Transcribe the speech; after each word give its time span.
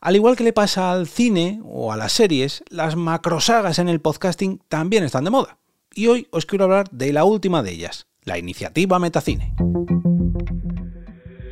Al 0.00 0.16
igual 0.16 0.36
que 0.36 0.44
le 0.44 0.52
pasa 0.52 0.92
al 0.92 1.06
cine 1.06 1.60
o 1.64 1.92
a 1.92 1.96
las 1.96 2.12
series, 2.12 2.64
las 2.68 2.96
macrosagas 2.96 3.78
en 3.78 3.88
el 3.88 4.00
podcasting 4.00 4.60
también 4.68 5.04
están 5.04 5.24
de 5.24 5.30
moda. 5.30 5.58
Y 5.94 6.06
hoy 6.06 6.28
os 6.30 6.46
quiero 6.46 6.64
hablar 6.64 6.88
de 6.90 7.12
la 7.12 7.24
última 7.24 7.62
de 7.62 7.72
ellas, 7.72 8.06
la 8.24 8.38
iniciativa 8.38 8.98
Metacine. 8.98 9.54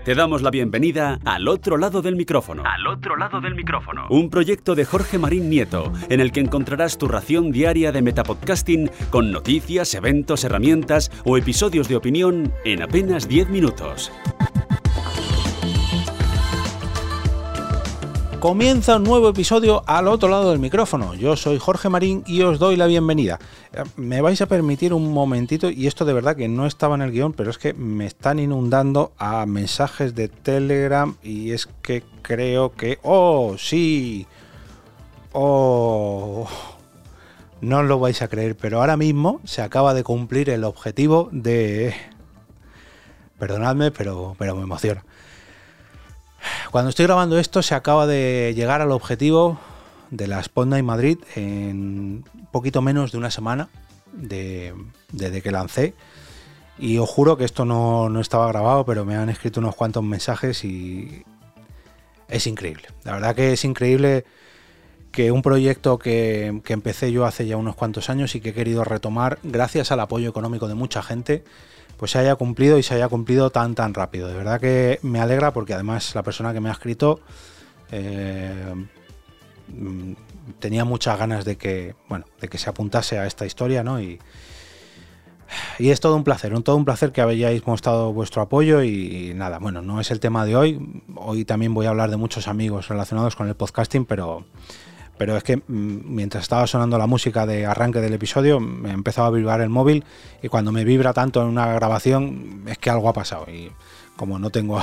Te 0.04 0.14
damos 0.14 0.40
la 0.40 0.50
bienvenida 0.50 1.20
al 1.26 1.46
otro 1.46 1.76
lado 1.76 2.00
del 2.00 2.16
micrófono. 2.16 2.62
Al 2.64 2.86
otro 2.86 3.16
lado 3.16 3.40
del 3.42 3.54
micrófono. 3.54 4.06
Un 4.08 4.30
proyecto 4.30 4.74
de 4.74 4.86
Jorge 4.86 5.18
Marín 5.18 5.50
Nieto, 5.50 5.92
en 6.08 6.20
el 6.20 6.32
que 6.32 6.40
encontrarás 6.40 6.96
tu 6.96 7.06
ración 7.06 7.52
diaria 7.52 7.92
de 7.92 8.00
metapodcasting 8.00 8.90
con 9.10 9.30
noticias, 9.30 9.94
eventos, 9.94 10.42
herramientas 10.42 11.12
o 11.26 11.36
episodios 11.36 11.86
de 11.88 11.96
opinión 11.96 12.50
en 12.64 12.82
apenas 12.82 13.28
10 13.28 13.50
minutos. 13.50 14.10
Comienza 18.40 18.96
un 18.96 19.04
nuevo 19.04 19.28
episodio 19.28 19.82
al 19.86 20.08
otro 20.08 20.30
lado 20.30 20.48
del 20.48 20.58
micrófono. 20.58 21.14
Yo 21.14 21.36
soy 21.36 21.58
Jorge 21.58 21.90
Marín 21.90 22.24
y 22.26 22.40
os 22.40 22.58
doy 22.58 22.74
la 22.74 22.86
bienvenida. 22.86 23.38
Eh, 23.74 23.82
me 23.96 24.22
vais 24.22 24.40
a 24.40 24.46
permitir 24.46 24.94
un 24.94 25.12
momentito, 25.12 25.68
y 25.68 25.86
esto 25.86 26.06
de 26.06 26.14
verdad 26.14 26.36
que 26.36 26.48
no 26.48 26.64
estaba 26.64 26.94
en 26.94 27.02
el 27.02 27.12
guion, 27.12 27.34
pero 27.34 27.50
es 27.50 27.58
que 27.58 27.74
me 27.74 28.06
están 28.06 28.38
inundando 28.38 29.12
a 29.18 29.44
mensajes 29.44 30.14
de 30.14 30.28
Telegram 30.28 31.16
y 31.22 31.50
es 31.50 31.68
que 31.82 32.02
creo 32.22 32.72
que... 32.72 32.98
¡Oh, 33.02 33.56
sí! 33.58 34.26
¡Oh! 35.32 36.48
No 37.60 37.80
os 37.80 37.84
lo 37.84 37.98
vais 37.98 38.22
a 38.22 38.28
creer, 38.28 38.56
pero 38.56 38.80
ahora 38.80 38.96
mismo 38.96 39.42
se 39.44 39.60
acaba 39.60 39.92
de 39.92 40.02
cumplir 40.02 40.48
el 40.48 40.64
objetivo 40.64 41.28
de... 41.30 41.94
Perdonadme, 43.38 43.90
pero, 43.90 44.34
pero 44.38 44.56
me 44.56 44.62
emociona. 44.62 45.04
Cuando 46.70 46.90
estoy 46.90 47.06
grabando 47.06 47.36
esto 47.38 47.62
se 47.62 47.74
acaba 47.74 48.06
de 48.06 48.52
llegar 48.54 48.80
al 48.80 48.92
objetivo 48.92 49.58
de 50.10 50.28
la 50.28 50.40
Sponda 50.40 50.78
en 50.78 50.84
Madrid 50.84 51.18
en 51.34 52.24
poquito 52.52 52.80
menos 52.80 53.10
de 53.10 53.18
una 53.18 53.32
semana 53.32 53.68
de, 54.12 54.72
desde 55.10 55.42
que 55.42 55.50
lancé. 55.50 55.94
Y 56.78 56.98
os 56.98 57.10
juro 57.10 57.36
que 57.36 57.44
esto 57.44 57.64
no, 57.64 58.20
estaba 58.20 58.46
grabado, 58.46 58.86
pero 58.86 59.04
me 59.04 59.16
han 59.16 59.28
escrito 59.28 59.58
unos 59.58 59.74
cuantos 59.74 60.04
mensajes 60.04 60.64
y 60.64 61.24
es 62.28 62.46
increíble. 62.46 62.88
La 63.02 63.14
verdad 63.14 63.34
que 63.34 63.52
es 63.52 63.64
increíble 63.64 64.24
que 65.10 65.32
un 65.32 65.42
proyecto 65.42 65.98
que, 65.98 66.62
que, 66.64 66.72
empecé 66.72 67.10
yo 67.10 67.26
hace 67.26 67.48
ya 67.48 67.56
unos 67.56 67.74
cuantos 67.74 68.08
años 68.10 68.36
y 68.36 68.40
que 68.40 68.50
he 68.50 68.54
querido 68.54 68.84
retomar 68.84 69.40
gracias 69.42 69.90
al 69.90 69.98
apoyo 69.98 70.30
económico 70.30 70.68
de 70.68 70.74
mucha 70.74 71.02
gente, 71.02 71.42
pues 72.00 72.12
se 72.12 72.18
haya 72.18 72.34
cumplido 72.34 72.78
y 72.78 72.82
se 72.82 72.94
haya 72.94 73.10
cumplido 73.10 73.50
tan 73.50 73.74
tan 73.74 73.92
rápido. 73.92 74.26
De 74.26 74.34
verdad 74.34 74.58
que 74.58 74.98
me 75.02 75.20
alegra 75.20 75.52
porque 75.52 75.74
además 75.74 76.14
la 76.14 76.22
persona 76.22 76.54
que 76.54 76.58
me 76.58 76.70
ha 76.70 76.72
escrito 76.72 77.20
eh, 77.92 78.74
mm, 79.68 80.12
tenía 80.58 80.86
muchas 80.86 81.18
ganas 81.18 81.44
de 81.44 81.58
que, 81.58 81.94
bueno, 82.08 82.24
de 82.40 82.48
que 82.48 82.56
se 82.56 82.70
apuntase 82.70 83.18
a 83.18 83.26
esta 83.26 83.44
historia, 83.44 83.84
¿no? 83.84 84.00
Y, 84.00 84.18
y 85.78 85.90
es 85.90 86.00
todo 86.00 86.16
un 86.16 86.24
placer, 86.24 86.54
un 86.54 86.62
todo 86.62 86.76
un 86.76 86.86
placer 86.86 87.12
que 87.12 87.20
hayáis 87.20 87.66
mostrado 87.66 88.14
vuestro 88.14 88.40
apoyo 88.40 88.82
y, 88.82 89.34
nada, 89.34 89.58
bueno, 89.58 89.82
no 89.82 90.00
es 90.00 90.10
el 90.10 90.20
tema 90.20 90.46
de 90.46 90.56
hoy. 90.56 91.02
Hoy 91.16 91.44
también 91.44 91.74
voy 91.74 91.84
a 91.84 91.90
hablar 91.90 92.10
de 92.10 92.16
muchos 92.16 92.48
amigos 92.48 92.88
relacionados 92.88 93.36
con 93.36 93.46
el 93.46 93.56
podcasting, 93.56 94.06
pero 94.06 94.46
pero 95.20 95.36
es 95.36 95.44
que 95.44 95.58
mm, 95.58 95.62
mientras 95.68 96.44
estaba 96.44 96.66
sonando 96.66 96.96
la 96.96 97.06
música 97.06 97.44
de 97.44 97.66
arranque 97.66 98.00
del 98.00 98.14
episodio 98.14 98.58
me 98.58 98.90
empezaba 98.90 99.26
a 99.26 99.30
vibrar 99.30 99.60
el 99.60 99.68
móvil 99.68 100.02
y 100.42 100.48
cuando 100.48 100.72
me 100.72 100.82
vibra 100.82 101.12
tanto 101.12 101.42
en 101.42 101.48
una 101.48 101.66
grabación 101.74 102.64
es 102.66 102.78
que 102.78 102.88
algo 102.88 103.06
ha 103.06 103.12
pasado 103.12 103.44
y 103.50 103.70
como 104.16 104.38
no 104.38 104.48
tengo 104.48 104.82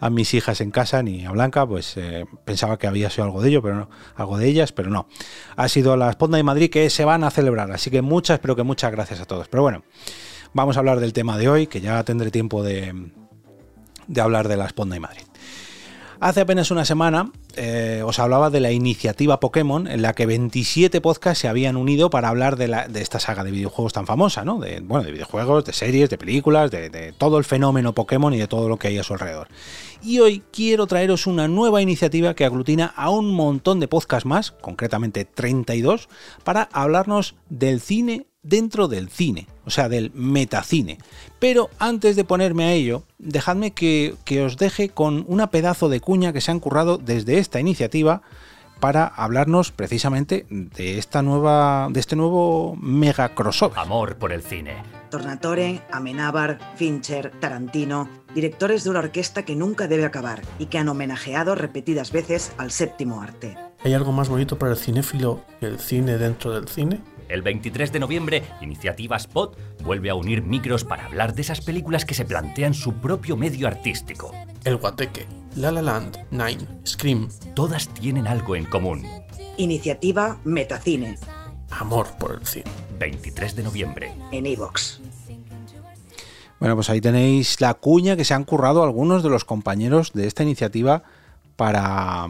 a, 0.00 0.10
mis 0.10 0.34
hijas 0.34 0.60
en 0.60 0.70
casa 0.70 1.02
ni 1.02 1.24
a 1.24 1.30
Blanca, 1.30 1.66
pues 1.66 1.96
eh, 1.96 2.26
pensaba 2.44 2.78
que 2.78 2.88
había 2.88 3.08
sido 3.08 3.24
algo 3.24 3.40
de 3.40 3.48
ello, 3.48 3.62
pero 3.62 3.74
no, 3.74 3.90
algo 4.16 4.36
de 4.36 4.48
ellas, 4.48 4.70
pero 4.70 4.90
no. 4.90 5.08
Ha 5.56 5.66
sido 5.68 5.96
la 5.96 6.12
Sponda 6.12 6.36
de 6.36 6.42
Madrid 6.42 6.68
que 6.68 6.90
se 6.90 7.06
van 7.06 7.24
a 7.24 7.30
celebrar, 7.30 7.72
así 7.72 7.90
que 7.90 8.02
muchas, 8.02 8.38
pero 8.38 8.54
que 8.54 8.62
muchas 8.62 8.92
gracias 8.92 9.20
a 9.20 9.24
todos. 9.24 9.48
Pero 9.48 9.62
bueno, 9.62 9.82
vamos 10.52 10.76
a 10.76 10.80
hablar 10.80 11.00
del 11.00 11.14
tema 11.14 11.38
de 11.38 11.48
hoy, 11.48 11.66
que 11.68 11.80
ya 11.80 12.04
tendré 12.04 12.30
tiempo 12.30 12.62
de, 12.62 13.10
de 14.08 14.20
hablar 14.20 14.46
de 14.46 14.58
la 14.58 14.68
Sponda 14.68 14.92
de 14.92 15.00
Madrid. 15.00 15.22
Hace 16.20 16.42
apenas 16.42 16.70
una 16.70 16.84
semana 16.84 17.32
eh, 17.56 18.02
os 18.04 18.18
hablaba 18.18 18.50
de 18.50 18.60
la 18.60 18.72
iniciativa 18.72 19.40
Pokémon 19.40 19.86
en 19.86 20.02
la 20.02 20.12
que 20.12 20.26
27 20.26 21.00
podcasts 21.00 21.40
se 21.40 21.48
habían 21.48 21.78
unido 21.78 22.10
para 22.10 22.28
hablar 22.28 22.56
de, 22.56 22.66
esta 23.00 23.18
saga 23.18 23.42
de 23.42 23.50
videojuegos 23.50 23.94
tan 23.94 24.06
famosa, 24.06 24.44
¿no? 24.44 24.58
De, 24.58 24.80
bueno, 24.80 25.02
de 25.02 25.12
videojuegos, 25.12 25.64
de 25.64 25.72
series, 25.72 26.10
de 26.10 26.18
películas, 26.18 26.70
de, 26.70 27.14
todo 27.16 27.38
el 27.38 27.44
fenómeno 27.44 27.94
Pokémon 27.94 28.34
y 28.34 28.38
de 28.38 28.48
todo 28.48 28.68
lo 28.68 28.76
que 28.76 28.88
hay 28.88 28.98
a 28.98 29.02
su 29.02 29.14
alrededor. 29.14 29.48
Y 30.02 30.18
hoy 30.18 30.42
quiero 30.52 30.86
traeros 30.86 31.26
una 31.26 31.48
nueva 31.48 31.80
iniciativa 31.80 32.34
que 32.34 32.44
aglutina 32.44 32.92
a 32.96 33.08
un 33.08 33.34
montón 33.34 33.80
de 33.80 33.88
podcasts 33.88 34.26
más, 34.26 34.50
concretamente 34.50 35.24
32, 35.24 36.10
para 36.44 36.68
hablarnos 36.72 37.34
del 37.48 37.80
cine 37.80 38.26
dentro 38.42 38.88
del 38.88 39.08
cine, 39.08 39.46
o 39.64 39.70
sea, 39.70 39.88
del 39.88 40.10
metacine. 40.14 40.98
Pero 41.38 41.70
antes 41.78 42.16
de 42.16 42.24
ponerme 42.24 42.64
a 42.64 42.72
ello, 42.72 43.04
dejadme 43.18 43.72
que, 43.72 44.14
os 44.44 44.56
deje 44.56 44.88
con 44.88 45.24
una 45.28 45.50
pedazo 45.50 45.88
de 45.88 46.00
cuña 46.00 46.32
que 46.32 46.40
se 46.40 46.50
han 46.50 46.60
currado 46.60 46.98
desde 46.98 47.38
esta 47.38 47.60
iniciativa 47.60 48.22
para 48.80 49.06
hablarnos 49.06 49.72
precisamente 49.72 50.46
de 50.48 50.98
esta 50.98 51.20
nueva 51.20 51.88
de 51.90 52.00
este 52.00 52.16
nuevo 52.16 52.76
mega 52.76 53.34
crossover. 53.34 53.78
Amor 53.78 54.16
por 54.16 54.32
el 54.32 54.42
cine. 54.42 54.82
Tornatore, 55.10 55.82
Amenábar, 55.90 56.58
Fincher, 56.76 57.32
Tarantino, 57.40 58.08
directores 58.34 58.84
de 58.84 58.90
una 58.90 59.00
orquesta 59.00 59.44
que 59.44 59.56
nunca 59.56 59.86
debe 59.86 60.06
acabar 60.06 60.40
y 60.58 60.66
que 60.66 60.78
han 60.78 60.88
homenajeado 60.88 61.54
repetidas 61.56 62.10
veces 62.10 62.52
al 62.56 62.70
séptimo 62.70 63.20
arte. 63.20 63.58
¿Hay 63.82 63.94
algo 63.94 64.12
más 64.12 64.28
bonito 64.28 64.58
para 64.58 64.72
el 64.72 64.78
cinéfilo 64.78 65.40
que 65.58 65.66
el 65.66 65.78
cine 65.78 66.18
dentro 66.18 66.52
del 66.52 66.68
cine? 66.68 67.00
El 67.30 67.40
23 67.40 67.90
de 67.92 67.98
noviembre, 67.98 68.42
Iniciativa 68.60 69.16
Spot 69.16 69.56
vuelve 69.82 70.10
a 70.10 70.14
unir 70.14 70.42
micros 70.42 70.84
para 70.84 71.06
hablar 71.06 71.34
de 71.34 71.40
esas 71.40 71.62
películas 71.62 72.04
que 72.04 72.12
se 72.12 72.26
plantean 72.26 72.74
su 72.74 72.94
propio 72.94 73.38
medio 73.38 73.68
artístico. 73.68 74.32
El 74.64 74.76
Guateque, 74.76 75.26
La 75.56 75.72
La 75.72 75.80
Land, 75.80 76.18
Nine, 76.30 76.66
Scream. 76.86 77.30
Todas 77.54 77.88
tienen 77.88 78.26
algo 78.26 78.54
en 78.54 78.66
común. 78.66 79.06
Iniciativa 79.56 80.38
Metacine. 80.44 81.18
Amor 81.70 82.08
por 82.18 82.34
el 82.34 82.46
cine. 82.46 82.70
23 82.98 83.56
de 83.56 83.62
noviembre. 83.62 84.12
En 84.30 84.44
Evox. 84.44 85.00
Bueno, 86.58 86.74
pues 86.74 86.90
ahí 86.90 87.00
tenéis 87.00 87.62
la 87.62 87.72
cuña 87.72 88.16
que 88.16 88.26
se 88.26 88.34
han 88.34 88.44
currado 88.44 88.82
algunos 88.82 89.22
de 89.22 89.30
los 89.30 89.46
compañeros 89.46 90.12
de 90.12 90.26
esta 90.26 90.42
iniciativa 90.42 91.02
para, 91.56 92.28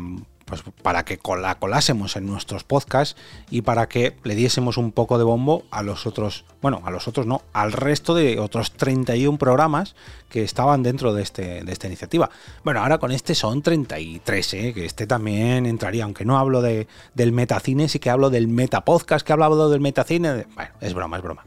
pues 0.51 0.63
para 0.83 1.05
que 1.05 1.19
la 1.41 1.59
colásemos 1.59 2.17
en 2.17 2.27
nuestros 2.27 2.65
podcasts 2.65 3.17
y 3.51 3.63
para 3.63 3.89
que 3.89 4.17
le 4.25 4.35
diésemos 4.35 4.77
un 4.77 4.93
poco 4.93 5.17
de 5.17 5.25
bombo 5.25 5.63
a 5.71 5.83
los 5.83 6.07
otros, 6.07 6.45
bueno, 6.61 6.83
a 6.85 6.91
los 6.91 7.09
otros 7.09 7.27
no, 7.27 7.43
al 7.53 7.73
resto 7.73 8.15
de 8.15 8.39
otros 8.39 8.73
31 8.73 9.39
programas 9.39 9.95
que 10.29 10.43
estaban 10.43 10.83
dentro 10.83 11.15
de, 11.15 11.23
este, 11.23 11.63
de 11.63 11.73
esta 11.73 11.87
iniciativa. 11.87 12.31
Bueno, 12.65 12.81
ahora 12.81 12.99
con 12.99 13.13
este 13.13 13.35
son 13.35 13.63
33, 13.63 14.55
¿eh? 14.55 14.75
que 14.75 14.85
este 14.85 15.07
también 15.07 15.67
entraría, 15.67 16.05
aunque 16.05 16.25
no 16.25 16.39
hablo 16.39 16.61
de, 16.61 16.89
del 17.15 17.33
metacine, 17.33 17.89
sí 17.89 17.99
que 17.99 18.11
hablo 18.11 18.29
del 18.29 18.49
metapodcast 18.49 19.25
que 19.25 19.33
ha 19.33 19.35
hablado 19.35 19.71
del 19.71 19.81
metacine. 19.81 20.47
Bueno, 20.55 20.73
es 20.81 20.95
broma, 20.95 21.17
es 21.17 21.23
broma. 21.23 21.45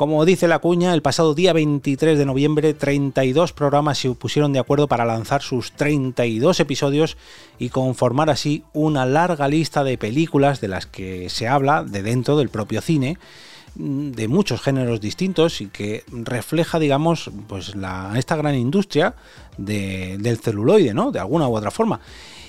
Como 0.00 0.24
dice 0.24 0.48
la 0.48 0.60
cuña, 0.60 0.94
el 0.94 1.02
pasado 1.02 1.34
día 1.34 1.52
23 1.52 2.16
de 2.16 2.24
noviembre 2.24 2.72
32 2.72 3.52
programas 3.52 3.98
se 3.98 4.08
pusieron 4.12 4.50
de 4.50 4.58
acuerdo 4.58 4.88
para 4.88 5.04
lanzar 5.04 5.42
sus 5.42 5.72
32 5.72 6.58
episodios 6.58 7.18
y 7.58 7.68
conformar 7.68 8.30
así 8.30 8.64
una 8.72 9.04
larga 9.04 9.46
lista 9.46 9.84
de 9.84 9.98
películas 9.98 10.62
de 10.62 10.68
las 10.68 10.86
que 10.86 11.28
se 11.28 11.48
habla 11.48 11.84
de 11.84 12.02
dentro 12.02 12.38
del 12.38 12.48
propio 12.48 12.80
cine 12.80 13.18
de 13.74 14.28
muchos 14.28 14.60
géneros 14.60 15.00
distintos 15.00 15.60
y 15.60 15.66
que 15.66 16.04
refleja, 16.10 16.78
digamos, 16.78 17.30
pues 17.48 17.74
la, 17.74 18.12
esta 18.16 18.36
gran 18.36 18.54
industria 18.54 19.14
del 19.56 20.38
celuloide, 20.38 20.94
¿no? 20.94 21.12
De 21.12 21.20
alguna 21.20 21.48
u 21.48 21.56
otra 21.56 21.70
forma. 21.70 22.00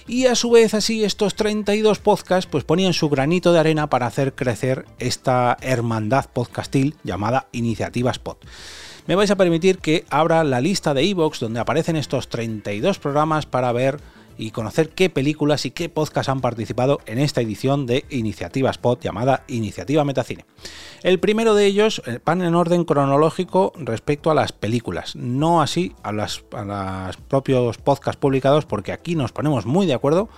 Y 0.07 0.25
a 0.25 0.35
su 0.35 0.51
vez 0.51 0.73
así 0.73 1.03
estos 1.03 1.35
32 1.35 1.99
podcasts 1.99 2.49
pues 2.49 2.63
ponían 2.63 2.93
su 2.93 3.09
granito 3.09 3.53
de 3.53 3.59
arena 3.59 3.87
para 3.87 4.07
hacer 4.07 4.33
crecer 4.33 4.85
esta 4.99 5.57
hermandad 5.61 6.25
podcastil 6.31 6.95
llamada 7.03 7.47
Iniciativa 7.51 8.11
Spot. 8.11 8.43
Me 9.07 9.15
vais 9.15 9.31
a 9.31 9.35
permitir 9.35 9.77
que 9.77 10.05
abra 10.09 10.43
la 10.43 10.61
lista 10.61 10.93
de 10.93 11.03
Evox 11.03 11.39
donde 11.39 11.59
aparecen 11.59 11.95
estos 11.95 12.29
32 12.29 12.99
programas 12.99 13.45
para 13.45 13.71
ver 13.71 13.99
y 14.37 14.51
conocer 14.51 14.89
qué 14.89 15.09
películas 15.09 15.65
y 15.65 15.71
qué 15.71 15.89
podcasts 15.89 16.29
han 16.29 16.41
participado 16.41 16.99
en 17.05 17.19
esta 17.19 17.41
edición 17.41 17.85
de 17.85 18.05
Iniciativa 18.09 18.69
Spot 18.69 19.01
llamada 19.01 19.43
Iniciativa 19.47 20.03
Metacine. 20.05 20.45
El 21.03 21.19
primero 21.19 21.55
de 21.55 21.65
ellos 21.65 22.01
eh, 22.05 22.19
van 22.23 22.41
en 22.41 22.55
orden 22.55 22.83
cronológico 22.83 23.73
respecto 23.75 24.31
a 24.31 24.35
las 24.35 24.51
películas, 24.51 25.15
no 25.15 25.61
así 25.61 25.93
a, 26.03 26.11
las, 26.11 26.43
a 26.51 27.07
los 27.07 27.17
propios 27.17 27.77
podcasts 27.77 28.19
publicados, 28.19 28.65
porque 28.65 28.91
aquí 28.91 29.15
nos 29.15 29.31
ponemos 29.31 29.65
muy 29.65 29.85
de 29.85 29.93
acuerdo 29.93 30.29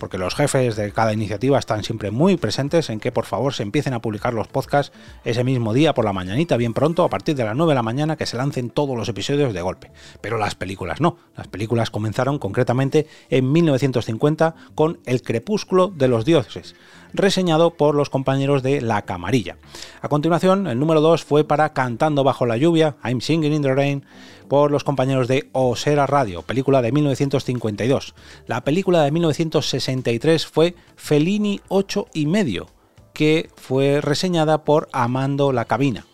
porque 0.00 0.18
los 0.18 0.34
jefes 0.34 0.74
de 0.74 0.90
cada 0.90 1.12
iniciativa 1.12 1.58
están 1.58 1.84
siempre 1.84 2.10
muy 2.10 2.36
presentes 2.36 2.90
en 2.90 2.98
que 2.98 3.12
por 3.12 3.26
favor 3.26 3.54
se 3.54 3.62
empiecen 3.62 3.94
a 3.94 4.00
publicar 4.00 4.34
los 4.34 4.48
podcasts 4.48 4.92
ese 5.24 5.44
mismo 5.44 5.72
día 5.72 5.94
por 5.94 6.04
la 6.04 6.12
mañanita, 6.12 6.56
bien 6.56 6.74
pronto, 6.74 7.04
a 7.04 7.10
partir 7.10 7.36
de 7.36 7.44
las 7.44 7.54
9 7.54 7.70
de 7.70 7.74
la 7.76 7.82
mañana, 7.84 8.16
que 8.16 8.26
se 8.26 8.36
lancen 8.36 8.70
todos 8.70 8.96
los 8.96 9.08
episodios 9.08 9.54
de 9.54 9.62
golpe. 9.62 9.92
Pero 10.20 10.38
las 10.38 10.56
películas 10.56 11.00
no. 11.00 11.18
Las 11.36 11.46
películas 11.46 11.90
comenzaron 11.90 12.40
concretamente 12.40 13.06
en 13.28 13.52
1950 13.52 14.54
con 14.74 14.98
El 15.04 15.22
crepúsculo 15.22 15.88
de 15.88 16.08
los 16.08 16.24
dioses 16.24 16.74
reseñado 17.12 17.72
por 17.72 17.94
los 17.94 18.10
compañeros 18.10 18.62
de 18.62 18.80
La 18.80 19.02
Camarilla. 19.02 19.56
A 20.00 20.08
continuación, 20.08 20.66
el 20.66 20.78
número 20.78 21.00
2 21.00 21.24
fue 21.24 21.44
para 21.44 21.72
Cantando 21.72 22.24
bajo 22.24 22.46
la 22.46 22.56
lluvia, 22.56 22.96
I'm 23.04 23.20
Singing 23.20 23.52
in 23.52 23.62
the 23.62 23.74
Rain, 23.74 24.04
por 24.50 24.72
los 24.72 24.82
compañeros 24.82 25.28
de 25.28 25.48
Osera 25.52 26.08
Radio, 26.08 26.42
película 26.42 26.82
de 26.82 26.90
1952. 26.90 28.16
La 28.48 28.64
película 28.64 29.04
de 29.04 29.12
1963 29.12 30.44
fue 30.44 30.74
Fellini 30.96 31.60
8 31.68 32.08
y 32.14 32.26
medio, 32.26 32.66
que 33.12 33.48
fue 33.54 34.00
reseñada 34.00 34.64
por 34.64 34.88
Amando 34.90 35.52
la 35.52 35.66
Cabina. 35.66 36.04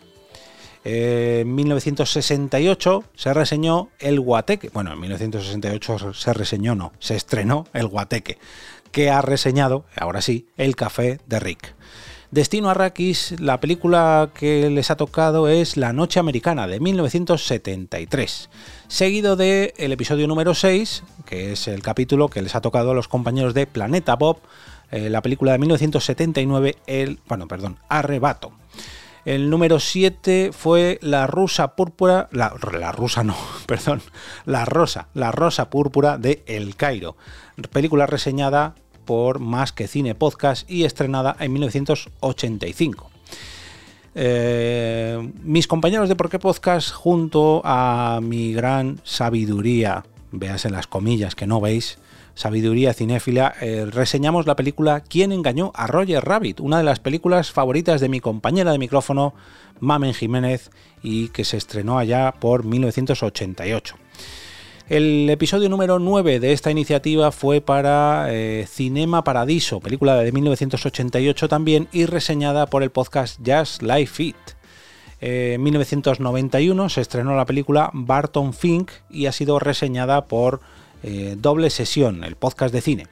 En 0.83 1.55
1968 1.55 3.05
se 3.15 3.33
reseñó 3.33 3.89
El 3.97 4.19
Guateque. 4.19 4.69
Bueno, 4.69 4.93
en 4.93 4.99
1968 4.99 6.13
se 6.13 6.31
reseñó, 6.31 6.75
no, 6.75 6.93
se 6.99 7.15
estrenó 7.15 7.65
El 7.73 7.87
Guateque, 7.87 8.37
que 8.91 9.09
ha 9.09 9.23
reseñado, 9.23 9.85
ahora 9.95 10.21
sí, 10.21 10.45
El 10.57 10.75
Café 10.75 11.19
de 11.25 11.39
Rick. 11.39 11.73
Destino 12.29 12.69
Arrakis, 12.69 13.39
la 13.39 13.61
película 13.61 14.31
que 14.33 14.69
les 14.69 14.91
ha 14.91 14.97
tocado 14.97 15.47
es 15.47 15.77
La 15.77 15.93
Noche 15.93 16.19
Americana 16.19 16.67
de 16.67 16.81
1973, 16.81 18.49
seguido 18.89 19.37
de 19.37 19.73
el 19.77 19.93
episodio 19.93 20.27
número 20.27 20.53
6, 20.53 21.03
que 21.25 21.53
es 21.53 21.69
el 21.69 21.81
capítulo 21.81 22.27
que 22.27 22.41
les 22.41 22.53
ha 22.53 22.59
tocado 22.59 22.91
a 22.91 22.93
los 22.93 23.07
compañeros 23.07 23.53
de 23.53 23.65
Planeta 23.65 24.17
Bob, 24.17 24.39
eh, 24.91 25.09
la 25.09 25.21
película 25.21 25.53
de 25.53 25.59
1979, 25.59 26.75
el, 26.85 27.19
bueno, 27.29 27.47
perdón, 27.47 27.77
Arrebato. 27.87 28.51
El 29.23 29.49
número 29.49 29.79
7 29.79 30.51
fue 30.51 30.99
La 31.01 31.27
Rusa 31.27 31.75
Púrpura, 31.77 32.27
la, 32.33 32.53
la 32.77 32.91
rusa 32.91 33.23
no, 33.23 33.37
perdón, 33.67 34.01
La 34.45 34.65
Rosa, 34.65 35.07
La 35.13 35.31
Rosa 35.31 35.69
Púrpura 35.69 36.17
de 36.17 36.43
El 36.45 36.75
Cairo, 36.75 37.15
película 37.71 38.05
reseñada 38.05 38.75
por 39.07 39.39
Más 39.39 39.71
que 39.71 39.87
Cine 39.87 40.13
Podcast 40.13 40.69
y 40.69 40.83
estrenada 40.83 41.35
en 41.39 41.53
1985. 41.53 43.09
Eh, 44.13 45.31
mis 45.43 45.67
compañeros 45.67 46.09
de 46.09 46.15
Por 46.15 46.29
qué 46.29 46.37
Podcast, 46.37 46.91
junto 46.91 47.61
a 47.63 48.19
mi 48.21 48.53
gran 48.53 48.99
sabiduría, 49.03 50.05
veas 50.31 50.65
las 50.65 50.85
comillas 50.85 51.33
que 51.33 51.47
no 51.47 51.59
veis, 51.61 51.97
sabiduría 52.35 52.93
cinéfila, 52.93 53.55
eh, 53.61 53.87
reseñamos 53.89 54.45
la 54.45 54.55
película 54.55 54.99
¿Quién 55.01 55.31
engañó 55.31 55.71
a 55.73 55.87
Roger 55.87 56.23
Rabbit? 56.23 56.59
Una 56.59 56.77
de 56.77 56.83
las 56.83 56.99
películas 56.99 57.51
favoritas 57.51 58.01
de 58.01 58.09
mi 58.09 58.19
compañera 58.19 58.71
de 58.71 58.77
micrófono, 58.77 59.33
Mamen 59.79 60.13
Jiménez, 60.13 60.69
y 61.01 61.29
que 61.29 61.45
se 61.45 61.57
estrenó 61.57 61.97
allá 61.97 62.33
por 62.39 62.63
1988. 62.63 63.95
El 64.89 65.29
episodio 65.29 65.67
número 65.67 65.99
9 65.99 66.39
de 66.39 66.53
esta 66.53 66.71
iniciativa 66.71 67.33
fue 67.33 67.59
para 67.59 68.27
eh, 68.29 68.65
Cinema 68.69 69.21
Paradiso, 69.21 69.81
película 69.81 70.15
de 70.15 70.31
1988 70.31 71.49
también 71.49 71.89
y 71.91 72.05
reseñada 72.05 72.67
por 72.67 72.83
el 72.83 72.89
podcast 72.89 73.37
Just 73.45 73.81
Life 73.81 74.13
Fit. 74.13 74.37
en 75.19 75.61
1991 75.61 76.87
se 76.87 77.01
estrenó 77.01 77.35
la 77.35 77.45
película 77.45 77.89
Barton 77.91 78.53
Fink 78.53 78.89
y 79.09 79.25
ha 79.25 79.33
sido 79.33 79.59
reseñada 79.59 80.25
por 80.27 80.61
eh, 81.03 81.35
Doble 81.37 81.69
Sesión, 81.69 82.23
el 82.23 82.37
podcast 82.37 82.73
de 82.73 82.79
cine. 82.79 83.07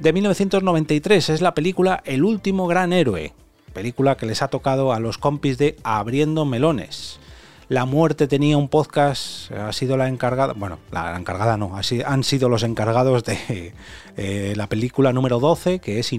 De 0.00 0.14
1993 0.14 1.28
es 1.28 1.42
la 1.42 1.52
película 1.52 2.02
El 2.06 2.24
último 2.24 2.66
gran 2.66 2.94
héroe, 2.94 3.34
película 3.74 4.16
que 4.16 4.24
les 4.24 4.40
ha 4.40 4.48
tocado 4.48 4.94
a 4.94 5.00
los 5.00 5.18
compis 5.18 5.58
de 5.58 5.76
Abriendo 5.82 6.46
Melones. 6.46 7.20
La 7.68 7.84
Muerte 7.84 8.26
tenía 8.28 8.56
un 8.56 8.68
podcast, 8.68 9.52
ha 9.52 9.72
sido 9.74 9.98
la 9.98 10.08
encargada, 10.08 10.54
bueno, 10.54 10.78
la 10.90 11.14
encargada 11.18 11.58
no, 11.58 11.76
así, 11.76 12.00
han 12.00 12.24
sido 12.24 12.48
los 12.48 12.62
encargados 12.62 13.24
de 13.24 13.74
eh, 14.16 14.54
la 14.56 14.68
película 14.68 15.12
número 15.12 15.38
12, 15.38 15.78
que 15.78 15.98
es 15.98 16.10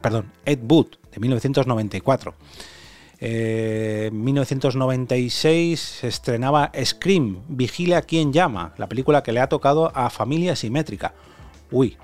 perdón, 0.00 0.30
Ed 0.44 0.60
Wood, 0.62 0.86
de 1.12 1.20
1994. 1.20 2.34
Eh, 3.18 4.10
en 4.12 4.22
1996 4.22 5.80
se 5.80 6.06
estrenaba 6.06 6.70
Scream, 6.84 7.40
Vigile 7.48 7.96
a 7.96 8.02
quien 8.02 8.32
llama, 8.32 8.72
la 8.78 8.88
película 8.88 9.24
que 9.24 9.32
le 9.32 9.40
ha 9.40 9.48
tocado 9.48 9.90
a 9.96 10.10
Familia 10.10 10.54
Simétrica. 10.54 11.12
Uy, 11.72 11.96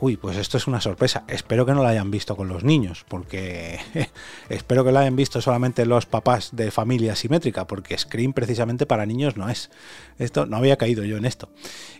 uy, 0.00 0.16
pues 0.16 0.36
esto 0.36 0.56
es 0.56 0.66
una 0.66 0.80
sorpresa. 0.80 1.24
Espero 1.28 1.66
que 1.66 1.72
no 1.72 1.82
la 1.82 1.90
hayan 1.90 2.10
visto 2.10 2.36
con 2.36 2.48
los 2.48 2.64
niños, 2.64 3.04
porque 3.08 3.78
espero 4.48 4.84
que 4.84 4.92
la 4.92 5.00
hayan 5.00 5.16
visto 5.16 5.40
solamente 5.40 5.86
los 5.86 6.06
papás 6.06 6.50
de 6.52 6.70
familia 6.70 7.16
simétrica, 7.16 7.66
porque 7.66 7.98
Scream 7.98 8.32
precisamente 8.32 8.86
para 8.86 9.06
niños 9.06 9.36
no 9.36 9.48
es. 9.48 9.70
Esto 10.18 10.46
no 10.46 10.56
había 10.56 10.76
caído 10.76 11.04
yo 11.04 11.16
en 11.16 11.24
esto. 11.24 11.48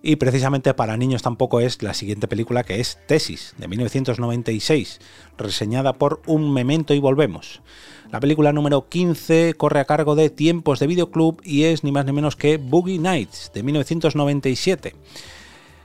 Y 0.03 0.17
precisamente 0.17 0.75
para 0.75 0.97
niños 0.97 1.23
tampoco 1.23 1.61
es 1.61 1.83
la 1.83 1.95
siguiente 1.95 2.29
película 2.29 2.65
que 2.65 2.81
es 2.81 2.99
Tesis, 3.07 3.55
de 3.59 3.69
1996, 3.69 5.01
reseñada 5.37 5.95
por 5.95 6.23
Un 6.27 6.53
Memento 6.53 6.95
y 6.95 7.01
Volvemos. 7.01 7.63
La 8.11 8.21
película 8.21 8.55
número 8.55 8.89
15 8.89 9.55
corre 9.59 9.81
a 9.81 9.85
cargo 9.85 10.15
de 10.15 10.31
Tiempos 10.31 10.79
de 10.79 10.87
Videoclub 10.87 11.43
y 11.45 11.65
es 11.65 11.85
ni 11.85 11.93
más 11.93 12.07
ni 12.07 12.13
menos 12.13 12.37
que 12.37 12.57
Boogie 12.57 12.99
Nights, 12.99 13.51
de 13.53 13.63
1997. 13.63 14.95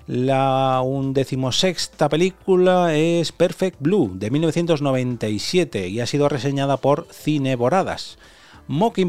La 0.05 0.81
undecimosexta 0.83 2.09
película 2.09 2.93
es 2.93 3.31
Perfect 3.31 3.77
Blue 3.79 4.11
de 4.13 4.31
1997 4.31 5.87
y 5.87 6.01
ha 6.01 6.05
sido 6.05 6.27
reseñada 6.27 6.75
por 6.75 7.07
Cineboradas. 7.09 8.17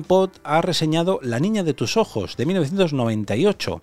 Pot 0.06 0.40
ha 0.44 0.60
reseñado 0.62 1.18
La 1.20 1.40
niña 1.40 1.64
de 1.64 1.74
tus 1.74 1.96
ojos 1.96 2.36
de 2.36 2.46
1998, 2.46 3.80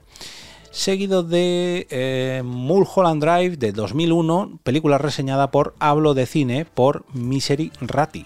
seguido 0.69 1.23
de 1.23 1.85
eh, 1.89 2.43
Mulholland 2.45 3.21
Drive 3.21 3.57
de 3.57 3.73
2001, 3.73 4.59
película 4.63 4.97
reseñada 4.97 5.51
por 5.51 5.75
Hablo 5.79 6.13
de 6.13 6.25
Cine 6.25 6.63
por 6.63 7.03
Misery 7.13 7.73
Ratti. 7.81 8.25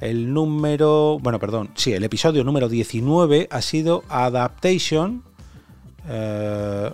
el 0.00 0.34
número, 0.34 1.18
bueno, 1.20 1.38
perdón, 1.38 1.70
sí, 1.76 1.92
el 1.92 2.02
episodio 2.02 2.42
número 2.42 2.68
19 2.68 3.46
ha 3.48 3.62
sido 3.62 4.02
Adaptation 4.08 5.22
eh, 6.08 6.90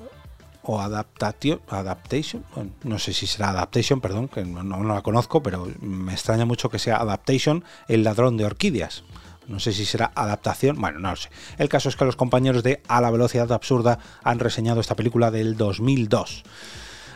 o 0.64 0.80
adaptation, 0.80 1.60
adaptation 1.68 2.44
no 2.84 2.98
sé 2.98 3.12
si 3.12 3.26
será 3.26 3.50
adaptation, 3.50 4.00
perdón, 4.00 4.28
que 4.28 4.44
no, 4.44 4.84
la 4.84 5.02
conozco, 5.02 5.42
pero 5.42 5.68
me 5.80 6.12
extraña 6.12 6.44
mucho 6.44 6.70
que 6.70 6.78
sea 6.78 6.96
adaptation, 6.96 7.64
el 7.88 8.04
ladrón 8.04 8.36
de 8.36 8.44
orquídeas. 8.44 9.02
No 9.48 9.58
sé 9.58 9.72
si 9.72 9.84
será 9.84 10.12
adaptación, 10.14 10.80
bueno, 10.80 11.00
no 11.00 11.10
lo 11.10 11.16
sé. 11.16 11.30
El 11.58 11.68
caso 11.68 11.88
es 11.88 11.96
que 11.96 12.04
los 12.04 12.14
compañeros 12.14 12.62
de 12.62 12.80
A 12.86 13.00
la 13.00 13.10
velocidad 13.10 13.50
absurda 13.50 13.98
han 14.22 14.38
reseñado 14.38 14.80
esta 14.80 14.94
película 14.94 15.32
del 15.32 15.56
2002. 15.56 16.44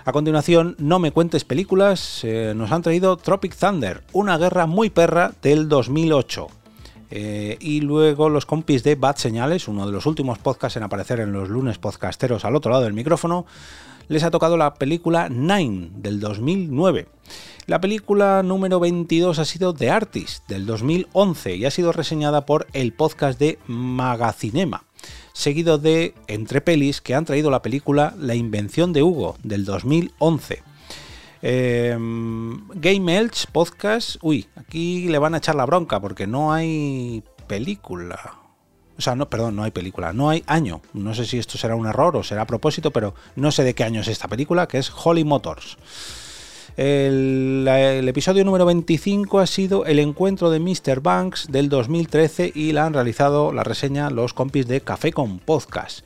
A 0.04 0.12
continuación, 0.12 0.74
No 0.78 0.98
me 0.98 1.12
cuentes 1.12 1.44
películas, 1.44 2.20
eh, 2.24 2.52
nos 2.54 2.72
han 2.72 2.82
traído 2.82 3.16
Tropic 3.16 3.56
Thunder, 3.56 4.02
una 4.12 4.38
guerra 4.38 4.66
muy 4.66 4.90
perra 4.90 5.32
del 5.40 5.68
2008. 5.68 6.48
Eh, 7.10 7.56
y 7.60 7.80
luego 7.80 8.28
los 8.28 8.46
compis 8.46 8.82
de 8.82 8.94
Bad 8.94 9.16
Señales, 9.16 9.68
uno 9.68 9.86
de 9.86 9.92
los 9.92 10.06
últimos 10.06 10.38
podcasts 10.38 10.76
en 10.76 10.82
aparecer 10.82 11.20
en 11.20 11.32
los 11.32 11.48
lunes 11.48 11.78
podcasteros 11.78 12.44
al 12.44 12.56
otro 12.56 12.72
lado 12.72 12.84
del 12.84 12.92
micrófono, 12.92 13.46
les 14.08 14.22
ha 14.22 14.30
tocado 14.30 14.56
la 14.56 14.74
película 14.74 15.28
Nine 15.28 15.90
del 15.94 16.20
2009. 16.20 17.06
La 17.66 17.80
película 17.80 18.42
número 18.42 18.78
22 18.78 19.38
ha 19.38 19.44
sido 19.44 19.74
The 19.74 19.90
Artist 19.90 20.48
del 20.48 20.66
2011 20.66 21.56
y 21.56 21.64
ha 21.64 21.70
sido 21.70 21.92
reseñada 21.92 22.46
por 22.46 22.66
el 22.72 22.92
podcast 22.92 23.38
de 23.38 23.58
Magacinema, 23.66 24.84
seguido 25.32 25.78
de 25.78 26.14
Entre 26.28 26.60
Pelis 26.60 27.00
que 27.00 27.14
han 27.14 27.24
traído 27.24 27.50
la 27.50 27.62
película 27.62 28.14
La 28.18 28.36
Invención 28.36 28.92
de 28.92 29.02
Hugo 29.02 29.36
del 29.42 29.64
2011. 29.64 30.62
Em, 31.48 32.66
Game 32.74 33.16
Elch 33.16 33.46
Podcast. 33.52 34.16
Uy, 34.20 34.48
aquí 34.56 35.06
le 35.06 35.18
van 35.18 35.32
a 35.34 35.38
echar 35.38 35.54
la 35.54 35.64
bronca 35.64 36.00
porque 36.00 36.26
no 36.26 36.52
hay 36.52 37.22
película. 37.46 38.18
O 38.98 39.00
sea, 39.00 39.14
no, 39.14 39.30
perdón, 39.30 39.54
no 39.54 39.62
hay 39.62 39.70
película, 39.70 40.12
no 40.12 40.28
hay 40.28 40.42
año. 40.48 40.80
No 40.92 41.14
sé 41.14 41.24
si 41.24 41.38
esto 41.38 41.56
será 41.56 41.76
un 41.76 41.86
error 41.86 42.16
o 42.16 42.24
será 42.24 42.42
a 42.42 42.46
propósito, 42.48 42.90
pero 42.90 43.14
no 43.36 43.52
sé 43.52 43.62
de 43.62 43.76
qué 43.76 43.84
año 43.84 44.00
es 44.00 44.08
esta 44.08 44.26
película, 44.26 44.66
que 44.66 44.78
es 44.78 44.90
Holly 44.90 45.22
Motors. 45.22 45.78
El, 46.76 47.64
el, 47.68 48.08
episodio 48.08 48.44
número 48.44 48.66
25 48.66 49.38
ha 49.38 49.46
sido 49.46 49.86
El 49.86 50.00
encuentro 50.00 50.50
de 50.50 50.58
Mr. 50.58 51.00
Banks 51.00 51.46
del 51.48 51.68
2013 51.68 52.50
y 52.56 52.72
la 52.72 52.86
han 52.86 52.92
realizado 52.92 53.52
la 53.52 53.62
reseña 53.62 54.10
los 54.10 54.34
compis 54.34 54.66
de 54.66 54.80
Café 54.80 55.12
con 55.12 55.38
Podcast. 55.38 56.00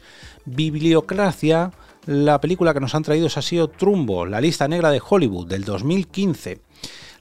Bibliocracia 0.45 1.73
la 2.07 2.41
película 2.41 2.73
que 2.73 2.81
nos 2.81 2.95
han 2.95 3.03
traído 3.03 3.29
ha 3.35 3.43
sido 3.43 3.69
Trumbo, 3.69 4.27
la 4.27 4.41
lista 4.41 4.69
negra 4.69 4.91
de 4.91 5.03
Hollywood 5.07 5.49
del 5.49 5.65
2015. 5.65 6.61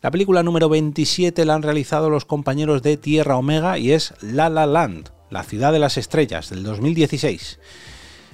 La 0.02 0.12
película 0.12 0.44
número 0.44 0.70
27 0.70 1.44
la 1.46 1.56
han 1.56 1.64
realizado 1.64 2.10
los 2.10 2.26
compañeros 2.26 2.82
de 2.82 2.96
Tierra 2.96 3.36
Omega 3.36 3.78
y 3.78 3.92
es 3.92 4.14
La 4.22 4.50
La 4.50 4.66
Land, 4.66 5.10
la 5.30 5.44
ciudad 5.44 5.74
de 5.74 5.80
las 5.80 5.98
estrellas 5.98 6.50
del 6.50 6.64
2016. 6.64 7.60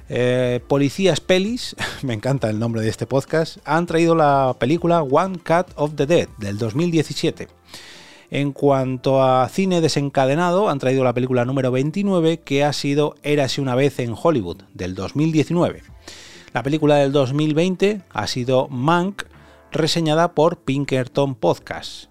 Eh, 0.07 0.59
Policías 0.67 1.19
Pelis, 1.19 1.75
me 2.03 2.13
encanta 2.13 2.49
el 2.49 2.59
nombre 2.59 2.81
de 2.81 2.89
este 2.89 3.07
podcast, 3.07 3.57
han 3.65 3.87
traído 3.87 4.13
la 4.13 4.55
película 4.59 5.01
One 5.01 5.39
Cut 5.39 5.73
of 5.75 5.95
the 5.95 6.05
Dead 6.05 6.29
del 6.37 6.59
2017. 6.59 7.47
En 8.29 8.51
cuanto 8.51 9.23
a 9.23 9.47
cine 9.49 9.81
desencadenado, 9.81 10.69
han 10.69 10.79
traído 10.79 11.03
la 11.03 11.13
película 11.13 11.45
número 11.45 11.71
29 11.71 12.41
que 12.41 12.63
ha 12.63 12.73
sido 12.73 13.15
Érase 13.23 13.61
una 13.61 13.75
vez 13.75 13.99
en 13.99 14.15
Hollywood 14.21 14.63
del 14.73 14.93
2019. 14.93 15.83
La 16.55 16.63
película 16.63 16.95
del 16.95 17.11
2020 17.11 18.03
ha 18.13 18.27
sido 18.27 18.69
Mank, 18.69 19.23
reseñada 19.73 20.31
por 20.31 20.59
Pinkerton 20.59 21.35
Podcast. 21.35 22.05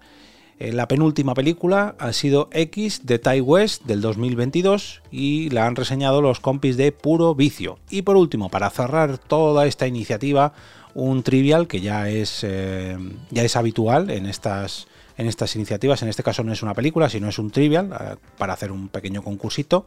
Eh, 0.59 0.71
la 0.71 0.87
penúltima 0.87 1.33
película 1.33 1.95
ha 1.97 2.13
sido 2.13 2.47
X 2.51 3.07
de 3.07 3.17
Ty 3.17 3.41
West 3.41 3.85
del 3.85 4.01
2022 4.01 5.01
y 5.09 5.49
la 5.49 5.65
han 5.65 5.75
reseñado 5.75 6.21
los 6.21 6.41
compis 6.41 6.77
de 6.77 6.91
Puro 6.91 7.33
Vicio. 7.33 7.79
Y 7.89 8.03
por 8.03 8.17
último, 8.17 8.49
para 8.49 8.69
cerrar 8.69 9.17
toda 9.17 9.65
esta 9.65 9.87
iniciativa, 9.87 10.53
un 10.93 11.23
trivial 11.23 11.67
que 11.67 11.81
ya 11.81 12.07
es, 12.07 12.41
eh, 12.43 12.99
ya 13.31 13.41
es 13.41 13.55
habitual 13.55 14.11
en 14.11 14.27
estas, 14.27 14.85
en 15.17 15.27
estas 15.27 15.55
iniciativas. 15.55 16.01
En 16.01 16.09
este 16.09 16.23
caso 16.23 16.43
no 16.43 16.53
es 16.53 16.63
una 16.63 16.73
película, 16.73 17.09
sino 17.09 17.27
es 17.27 17.39
un 17.39 17.51
trivial 17.51 17.91
eh, 17.93 18.15
para 18.37 18.53
hacer 18.53 18.71
un 18.71 18.89
pequeño 18.89 19.23
concursito 19.23 19.85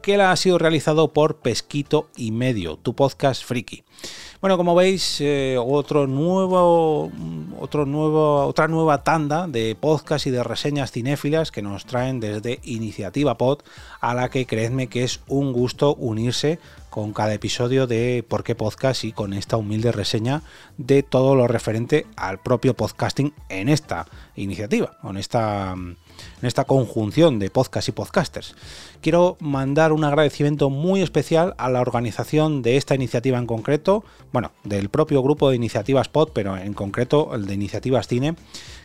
que 0.00 0.20
ha 0.20 0.34
sido 0.36 0.58
realizado 0.58 1.12
por 1.12 1.36
Pesquito 1.36 2.08
y 2.16 2.32
Medio, 2.32 2.76
tu 2.76 2.94
podcast 2.94 3.44
friki. 3.44 3.84
Bueno, 4.40 4.56
como 4.56 4.74
veis, 4.74 5.20
eh, 5.20 5.56
otro 5.56 6.08
nuevo, 6.08 7.12
otro 7.60 7.86
nuevo, 7.86 8.44
otra 8.44 8.66
nueva 8.66 9.04
tanda 9.04 9.46
de 9.46 9.76
podcast 9.78 10.26
y 10.26 10.30
de 10.30 10.42
reseñas 10.42 10.90
cinéfilas 10.90 11.52
que 11.52 11.62
nos 11.62 11.86
traen 11.86 12.18
desde 12.18 12.58
Iniciativa 12.64 13.38
Pod, 13.38 13.60
a 14.00 14.14
la 14.14 14.30
que 14.30 14.46
creedme 14.46 14.88
que 14.88 15.04
es 15.04 15.20
un 15.28 15.52
gusto 15.52 15.94
unirse 15.94 16.58
con 16.90 17.12
cada 17.12 17.32
episodio 17.32 17.86
de 17.86 18.24
Por 18.28 18.42
qué 18.42 18.54
Podcast 18.54 19.04
y 19.04 19.12
con 19.12 19.32
esta 19.32 19.56
humilde 19.56 19.92
reseña 19.92 20.42
de 20.76 21.02
todo 21.04 21.36
lo 21.36 21.46
referente 21.46 22.06
al 22.16 22.38
propio 22.38 22.74
podcasting 22.74 23.32
en 23.48 23.68
esta 23.68 24.06
iniciativa, 24.36 24.96
con 25.00 25.16
esta 25.16 25.74
en 26.40 26.48
esta 26.48 26.64
conjunción 26.64 27.38
de 27.38 27.50
podcast 27.50 27.88
y 27.88 27.92
podcasters. 27.92 28.54
Quiero 29.00 29.36
mandar 29.40 29.92
un 29.92 30.04
agradecimiento 30.04 30.70
muy 30.70 31.02
especial 31.02 31.54
a 31.58 31.68
la 31.70 31.80
organización 31.80 32.62
de 32.62 32.76
esta 32.76 32.94
iniciativa 32.94 33.38
en 33.38 33.46
concreto, 33.46 34.04
bueno, 34.32 34.52
del 34.64 34.88
propio 34.88 35.22
grupo 35.22 35.50
de 35.50 35.56
iniciativas 35.56 36.08
pod, 36.08 36.30
pero 36.32 36.56
en 36.56 36.74
concreto 36.74 37.34
el 37.34 37.46
de 37.46 37.54
iniciativas 37.54 38.08
cine, 38.08 38.34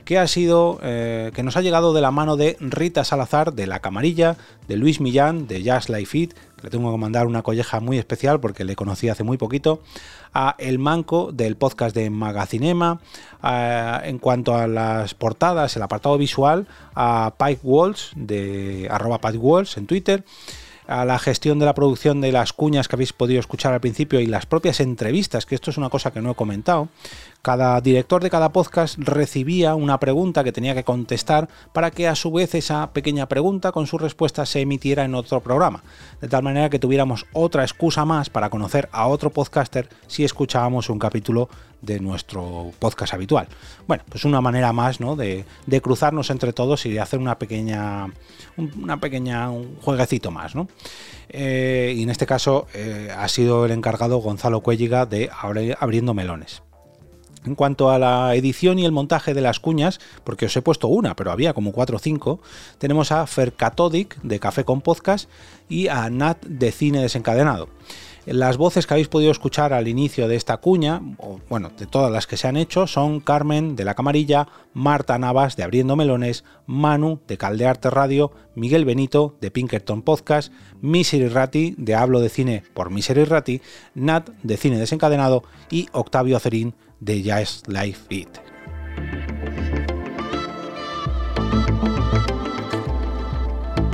que 0.06 0.18
ha 0.18 0.28
sido, 0.28 0.80
eh, 0.84 1.32
que 1.36 1.44
nos 1.44 1.58
ha 1.58 1.62
llegado 1.62 1.94
de 1.94 2.02
la 2.02 2.12
mano 2.12 2.38
de 2.38 2.58
Rita 2.60 3.04
Salazar 3.04 3.54
de 3.54 3.68
La 3.68 3.80
Camarilla, 3.80 4.38
de 4.68 4.78
Luis 4.78 5.02
Millán 5.02 5.48
de 5.48 5.64
Jazz 5.64 5.90
Life 5.90 6.06
Fit, 6.06 6.34
le 6.64 6.70
tengo 6.70 6.92
que 6.92 6.98
mandar 6.98 7.28
una 7.28 7.44
colleja 7.44 7.80
muy 7.80 7.98
especial 7.98 8.40
porque 8.40 8.64
le 8.64 8.76
conocí 8.76 9.10
hace 9.10 9.24
muy 9.24 9.38
poquito, 9.38 9.82
a 10.34 10.56
El 10.58 10.80
Manco 10.80 11.32
del 11.32 11.56
podcast 11.56 11.96
de 11.96 12.10
Magacinema, 12.10 13.00
en 13.44 14.18
cuanto 14.18 14.56
a 14.56 14.68
las 14.68 15.14
portadas, 15.14 15.76
el 15.76 15.84
apartado 15.84 16.18
visual, 16.18 16.68
a 16.96 17.27
Pike 17.36 17.62
Walls 17.64 18.12
de 18.16 18.88
arroba 18.90 19.20
Pike 19.20 19.38
Walls 19.38 19.78
en 19.78 19.88
Twitter, 19.88 20.24
a 20.88 21.04
la 21.04 21.20
gestión 21.20 21.60
de 21.60 21.66
la 21.66 21.76
producción 21.76 22.22
de 22.22 22.32
las 22.32 22.54
cuñas 22.54 22.88
que 22.88 22.96
habéis 22.96 23.14
podido 23.14 23.40
escuchar 23.40 23.74
al 23.74 23.82
principio 23.82 24.22
y 24.22 24.26
las 24.26 24.46
propias 24.46 24.80
entrevistas, 24.80 25.46
que 25.46 25.56
esto 25.56 25.70
es 25.70 25.78
una 25.78 25.90
cosa 25.90 26.12
que 26.12 26.22
no 26.22 26.32
he 26.32 26.36
comentado, 26.36 26.88
cada 27.42 27.80
director 27.82 28.24
de 28.24 28.30
cada 28.30 28.52
podcast 28.52 28.98
recibía 28.98 29.76
una 29.76 30.00
pregunta 30.00 30.44
que 30.44 30.52
tenía 30.52 30.76
que 30.76 30.86
contestar 30.86 31.50
para 31.74 31.92
que 31.92 32.08
a 32.08 32.16
su 32.16 32.32
vez 32.32 32.56
esa 32.56 32.92
pequeña 32.94 33.28
pregunta 33.28 33.72
con 33.72 33.86
su 33.86 33.98
respuesta 33.98 34.46
se 34.46 34.62
emitiera 34.62 35.04
en 35.04 35.14
otro 35.14 35.42
programa, 35.42 35.84
de 36.22 36.30
tal 36.30 36.44
manera 36.44 36.70
que 36.70 36.80
tuviéramos 36.80 37.26
otra 37.34 37.64
excusa 37.64 38.06
más 38.06 38.30
para 38.30 38.50
conocer 38.50 38.88
a 38.92 39.08
otro 39.08 39.30
podcaster 39.30 39.90
si 40.08 40.24
escuchábamos 40.24 40.90
un 40.90 41.00
capítulo 41.00 41.50
de 41.82 42.00
nuestro 42.00 42.72
podcast 42.80 43.14
habitual. 43.14 43.48
Bueno, 43.88 44.04
pues 44.10 44.26
una 44.26 44.42
manera 44.42 44.74
más 44.74 45.00
¿no? 45.00 45.16
de, 45.16 45.46
cruzarnos 45.82 46.30
entre 46.30 46.54
todos 46.54 46.86
y 46.86 46.92
de 46.92 47.00
hacer 47.00 47.20
una 47.20 47.38
pequeña, 47.38 48.08
una 48.58 49.00
pequeña 49.00 49.50
jueguecito 49.82 50.32
más. 50.32 50.56
¿no? 50.56 50.68
Eh, 51.30 51.94
y 51.96 52.04
en 52.04 52.10
este 52.10 52.26
caso 52.26 52.68
eh, 52.74 53.14
ha 53.16 53.28
sido 53.28 53.66
el 53.66 53.72
encargado 53.72 54.18
Gonzalo 54.18 54.62
Cuelliga 54.62 55.06
de 55.06 55.30
Abriendo 55.80 56.14
Melones. 56.14 56.64
En 57.46 57.56
cuanto 57.56 57.92
a 57.92 57.98
la 57.98 58.36
edición 58.36 58.78
y 58.78 58.84
el 58.84 58.92
montaje 58.92 59.34
de 59.34 59.40
las 59.40 59.62
cuñas, 59.62 60.00
porque 60.26 60.48
os 60.48 60.58
he 60.58 60.62
puesto 60.62 60.90
una, 60.90 61.16
pero 61.16 61.32
había 61.32 61.54
como 61.54 61.72
cuatro 61.72 61.96
o 61.96 62.00
cinco, 62.00 62.42
tenemos 62.78 63.14
a 63.14 63.26
Fer 63.26 63.54
Catodic 63.54 64.22
de 64.22 64.40
Café 64.40 64.66
con 64.66 64.82
Podcast 64.82 65.30
y 65.70 65.88
a 65.88 66.10
Nat 66.10 66.44
de 66.46 66.74
Cine 66.74 67.02
Desencadenado. 67.02 67.70
Las 68.28 68.58
voces 68.58 68.86
que 68.86 68.94
habéis 68.94 69.08
podido 69.08 69.32
escuchar 69.32 69.72
al 69.72 69.88
inicio 69.88 70.28
de 70.28 70.36
esta 70.36 70.58
cuña, 70.58 71.02
o 71.18 71.40
bueno, 71.48 71.72
de 71.78 71.86
todas 71.86 72.12
las 72.12 72.28
que 72.28 72.36
se 72.36 72.50
han 72.50 72.58
hecho, 72.58 72.86
son 72.86 73.22
Carmen 73.22 73.78
de 73.78 73.86
La 73.86 73.94
Camarilla, 73.94 74.50
Marta 74.74 75.18
Navas 75.18 75.56
de 75.56 75.64
Abriendo 75.64 75.96
Melones, 75.96 76.44
Manu 76.66 77.22
de 77.26 77.38
Caldearte 77.38 77.90
Radio, 77.90 78.34
Miguel 78.54 78.84
Benito 78.84 79.38
de 79.40 79.50
Pinkerton 79.50 80.02
Podcast, 80.02 80.52
Misery 80.82 81.30
Ratti 81.30 81.74
de 81.78 81.96
Hablo 81.96 82.20
de 82.20 82.28
Cine 82.28 82.64
por 82.74 82.90
Misery 82.90 83.24
Ratti, 83.24 83.62
Nat 83.96 84.30
de 84.44 84.58
Cine 84.58 84.78
Desencadenado 84.78 85.44
y 85.72 85.88
Octavio 85.94 86.36
Acerín 86.36 86.76
de 87.00 87.22
Jazz 87.22 87.64
Life 87.68 88.14
It. 88.14 88.47